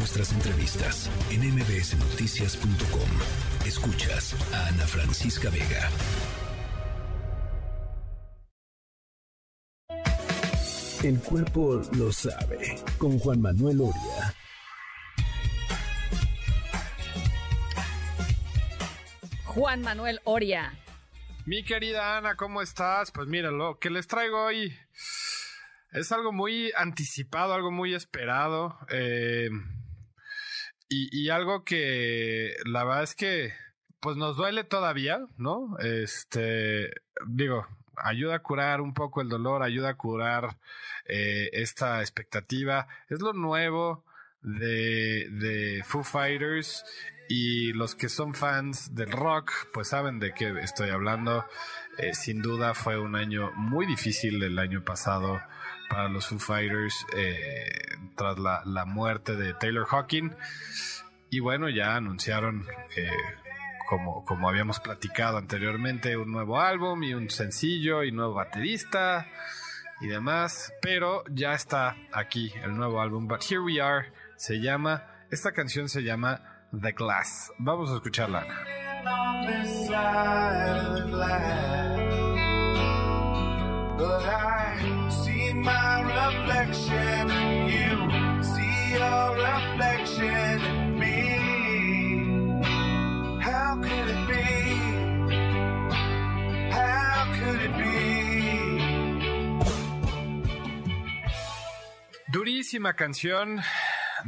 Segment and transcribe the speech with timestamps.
[0.00, 3.66] nuestras entrevistas en mbsnoticias.com.
[3.66, 5.90] Escuchas a Ana Francisca Vega.
[11.04, 14.34] El cuerpo lo sabe con Juan Manuel Oria.
[19.44, 20.78] Juan Manuel Oria.
[21.44, 23.10] Mi querida Ana, ¿cómo estás?
[23.10, 24.74] Pues mira, lo que les traigo hoy
[25.92, 28.78] es algo muy anticipado, algo muy esperado.
[28.88, 29.50] Eh,
[30.90, 33.54] y, y, algo que la verdad es que
[34.00, 35.78] pues nos duele todavía, ¿no?
[35.78, 36.90] Este,
[37.26, 40.56] digo, ayuda a curar un poco el dolor, ayuda a curar
[41.06, 42.88] eh, esta expectativa.
[43.08, 44.04] Es lo nuevo
[44.42, 46.84] de, de Foo Fighters
[47.28, 51.44] y los que son fans del rock, pues saben de qué estoy hablando.
[51.98, 55.40] Eh, sin duda fue un año muy difícil el año pasado
[55.90, 57.68] para los Foo Fighters eh,
[58.16, 60.30] tras la, la, muerte de Taylor Hawking.
[61.28, 62.64] Y bueno, ya anunciaron,
[62.96, 63.10] eh,
[63.88, 69.26] como, como habíamos platicado anteriormente, un nuevo álbum y un sencillo y nuevo baterista
[70.00, 70.72] y demás.
[70.80, 73.26] Pero ya está aquí el nuevo álbum.
[73.26, 76.40] But Here We Are se llama, esta canción se llama
[76.72, 77.52] The Glass.
[77.58, 78.46] Vamos a escucharla.
[102.32, 103.60] Durísima canción,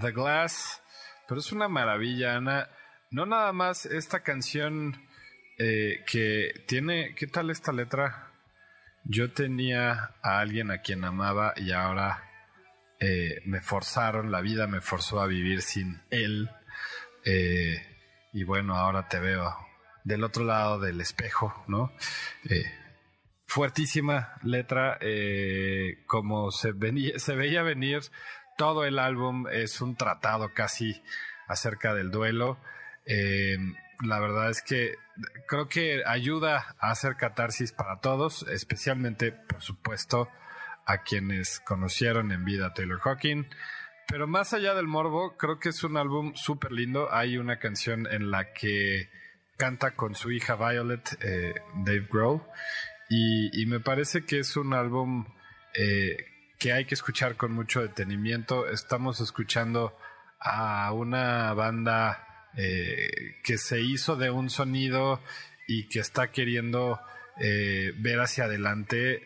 [0.00, 0.80] The Glass.
[1.26, 2.70] Pero es una maravilla, Ana.
[3.10, 4.96] No nada más esta canción
[5.58, 7.14] eh, que tiene...
[7.14, 8.27] ¿Qué tal esta letra?
[9.04, 12.24] Yo tenía a alguien a quien amaba y ahora
[13.00, 16.50] eh, me forzaron, la vida me forzó a vivir sin él.
[17.24, 17.76] Eh,
[18.32, 19.54] y bueno, ahora te veo
[20.04, 21.92] del otro lado del espejo, ¿no?
[23.46, 24.98] fuertísima letra,
[26.06, 28.02] como se, venía, se veía venir
[28.58, 31.00] todo el álbum es un tratado casi
[31.46, 32.58] acerca del duelo.
[34.00, 34.94] La verdad es que
[35.48, 40.28] creo que ayuda a hacer catarsis para todos, especialmente, por supuesto,
[40.86, 43.46] a quienes conocieron en vida a Taylor Hawking.
[44.06, 47.12] Pero más allá del morbo, creo que es un álbum súper lindo.
[47.12, 49.10] Hay una canción en la que
[49.58, 51.54] canta con su hija Violet, eh,
[51.84, 52.42] Dave Grohl,
[53.10, 55.26] y, me parece que es un álbum
[55.74, 56.16] eh,
[56.58, 58.68] que hay que escuchar con mucho detenimiento.
[58.68, 59.96] Estamos escuchando
[60.40, 62.27] a una banda
[62.60, 65.22] eh, que se hizo de un sonido
[65.68, 67.00] y que está queriendo
[67.38, 69.22] eh, ver hacia adelante.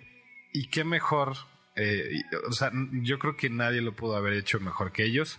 [0.53, 1.39] Y qué mejor,
[1.75, 5.39] eh, o sea, yo creo que nadie lo pudo haber hecho mejor que ellos.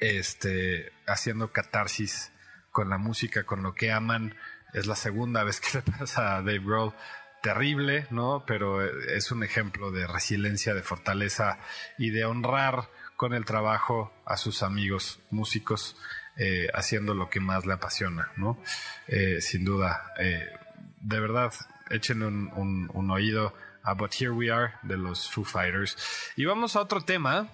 [0.00, 2.32] Este, haciendo catarsis
[2.70, 4.34] con la música, con lo que aman.
[4.72, 6.94] Es la segunda vez que le pasa a Dave Grohl
[7.42, 8.44] terrible, ¿no?
[8.46, 11.58] Pero es un ejemplo de resiliencia, de fortaleza
[11.98, 12.88] y de honrar
[13.20, 15.94] con el trabajo a sus amigos músicos,
[16.36, 18.58] eh, haciendo lo que más le apasiona, ¿no?
[19.08, 20.48] Eh, sin duda, eh,
[21.00, 21.52] de verdad,
[21.90, 25.96] echen un, un oído a But Here We Are de los Foo Fighters.
[26.36, 27.48] Y vamos a otro tema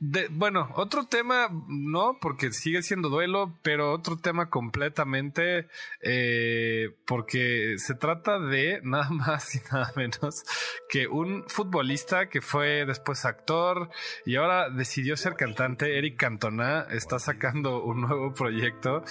[0.00, 5.66] bueno, otro tema, no, porque sigue siendo duelo, pero otro tema completamente,
[6.02, 10.44] eh, porque se trata de nada más y nada menos
[10.88, 13.90] que un futbolista que fue después actor
[14.24, 15.98] y ahora decidió ser cantante.
[15.98, 19.02] Eric Cantona está sacando un nuevo proyecto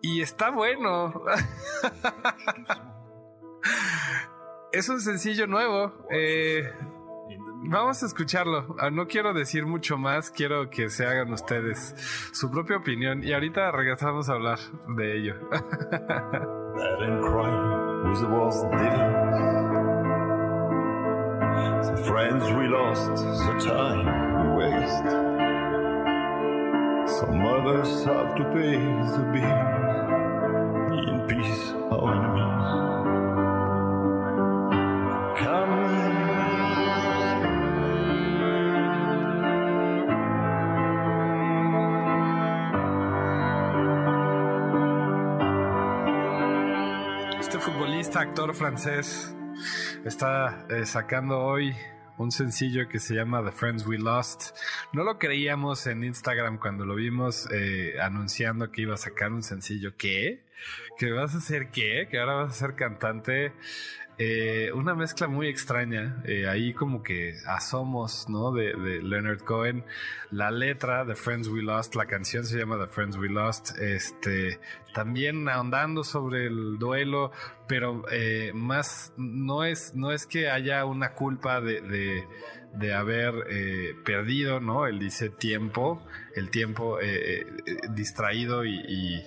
[0.00, 1.22] y está bueno.
[4.72, 6.06] es un sencillo nuevo.
[6.10, 6.72] Eh,
[7.64, 8.74] Vamos a escucharlo.
[8.78, 11.94] Ah, no quiero decir mucho más, quiero que se hagan ustedes
[12.32, 14.58] su propia opinión y ahorita regresamos a hablar
[14.96, 15.34] de ello.
[22.04, 24.04] Friends we lost, the time
[24.38, 25.10] we waste.
[27.18, 28.78] Some others have to pay
[29.12, 29.62] the bill.
[31.08, 32.61] In peace, our enemies.
[47.54, 49.34] Actor francés
[50.06, 51.74] está eh, sacando hoy
[52.16, 54.56] un sencillo que se llama The Friends We Lost.
[54.94, 59.42] No lo creíamos en Instagram cuando lo vimos eh, anunciando que iba a sacar un
[59.42, 59.96] sencillo.
[59.98, 60.46] ¿Qué?
[60.96, 62.08] ¿Que vas a hacer qué?
[62.10, 63.52] ¿Que ahora vas a ser cantante?
[64.18, 68.52] Eh, una mezcla muy extraña, eh, ahí como que asomos, ¿no?
[68.52, 69.84] De, Leonard Cohen,
[70.30, 74.60] la letra de Friends We Lost, la canción se llama The Friends We Lost, este,
[74.94, 77.32] también ahondando sobre el duelo,
[77.66, 81.80] pero eh, más, no es, no es que haya una culpa de,
[82.74, 83.34] de, haber
[84.04, 84.86] perdido, ¿no?
[84.86, 86.02] Él dice tiempo,
[86.34, 86.98] el tiempo
[87.90, 89.22] distraído y,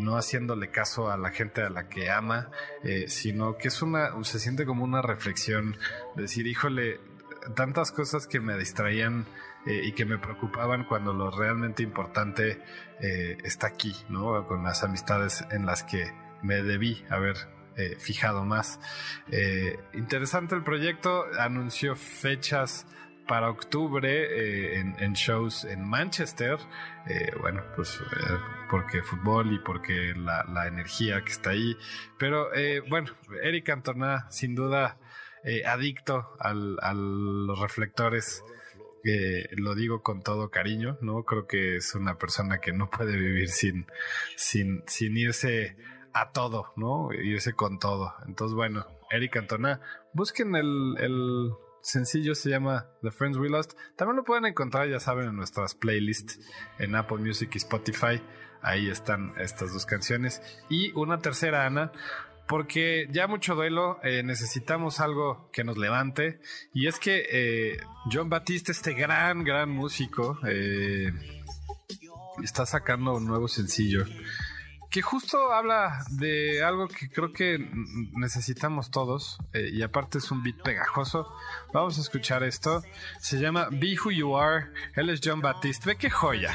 [0.00, 2.50] no haciéndole caso a la gente a la que ama,
[2.84, 5.76] eh, sino que es una, se siente como una reflexión,
[6.16, 7.00] decir, híjole,
[7.54, 9.26] tantas cosas que me distraían
[9.66, 12.62] eh, y que me preocupaban cuando lo realmente importante
[13.00, 14.46] eh, está aquí, ¿no?
[14.46, 16.12] Con las amistades en las que
[16.42, 17.36] me debí haber
[18.00, 18.80] fijado más.
[19.94, 22.88] interesante el proyecto, anunció fechas
[23.28, 26.58] para octubre eh, en, shows en Manchester.
[27.06, 28.38] Eh, bueno, pues eh,
[28.70, 31.76] porque fútbol y porque la, energía que está ahí.
[32.18, 32.48] Pero
[32.88, 34.98] bueno, Eric Antona, sin duda,
[35.66, 38.42] adicto a los reflectores.
[39.52, 41.22] lo digo con todo cariño, ¿no?
[41.24, 43.86] Creo que es una persona que no puede vivir sin,
[44.36, 45.76] sin, sin irse
[46.12, 47.12] a todo, ¿no?
[47.12, 48.14] Irse con todo.
[48.26, 49.80] Entonces, bueno, Eric Antona,
[50.12, 53.72] busquen el sencillo se llama The Friends We Lost.
[53.96, 56.38] También lo pueden encontrar, ya saben, en nuestras playlists
[56.78, 58.20] en Apple Music y Spotify.
[58.62, 60.42] Ahí están estas dos canciones.
[60.68, 61.92] Y una tercera, Ana,
[62.48, 66.40] porque ya mucho duelo, eh, necesitamos algo que nos levante.
[66.72, 67.76] Y es que eh,
[68.10, 71.12] John Batiste, este gran, gran músico, eh,
[72.42, 74.04] está sacando un nuevo sencillo
[74.90, 77.58] que justo habla de algo que creo que
[78.12, 81.30] necesitamos todos eh, y aparte es un beat pegajoso.
[81.72, 82.82] Vamos a escuchar esto.
[83.20, 84.66] Se llama Be Who You Are.
[84.94, 85.90] Él es John Baptiste.
[85.90, 86.54] Ve qué joya.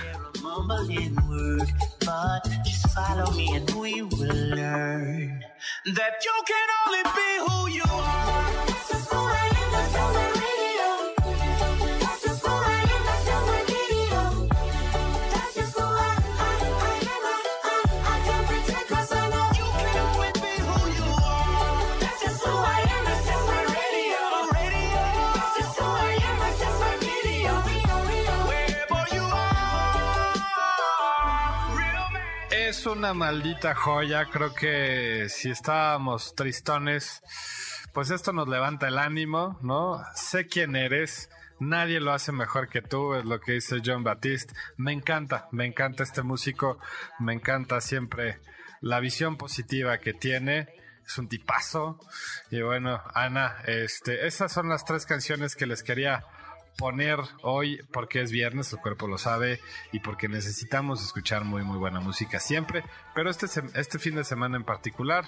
[32.85, 34.25] Una maldita joya.
[34.29, 37.21] Creo que si estábamos tristones,
[37.93, 40.03] pues esto nos levanta el ánimo, ¿no?
[40.15, 41.29] Sé quién eres.
[41.59, 44.53] Nadie lo hace mejor que tú, es lo que dice John Baptiste.
[44.75, 46.79] Me encanta, me encanta este músico,
[47.19, 48.39] me encanta siempre
[48.81, 50.67] la visión positiva que tiene.
[51.05, 51.99] Es un tipazo.
[52.49, 56.25] Y bueno, Ana, este, esas son las tres canciones que les quería
[56.77, 59.59] poner hoy porque es viernes, el cuerpo lo sabe
[59.91, 62.83] y porque necesitamos escuchar muy muy buena música siempre,
[63.13, 65.25] pero este, este fin de semana en particular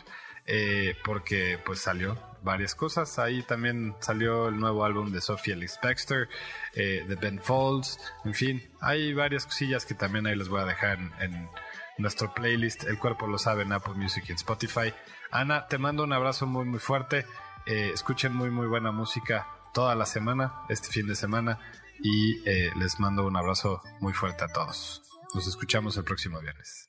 [0.48, 5.80] eh, porque pues salió varias cosas, ahí también salió el nuevo álbum de Sophie Ellis
[5.82, 6.30] Baxter,
[6.76, 10.66] eh, de Ben Folds, en fin, hay varias cosillas que también ahí les voy a
[10.66, 11.50] dejar en,
[11.98, 14.94] nuestro playlist, el cuerpo lo sabe en Apple Music y en Spotify.
[15.32, 17.26] Ana, te mando un abrazo muy muy fuerte,
[17.66, 21.60] eh, escuchen muy muy buena música toda la semana, este fin de semana,
[22.02, 25.04] y eh, les mando un abrazo muy fuerte a todos.
[25.36, 26.88] Nos escuchamos el próximo viernes.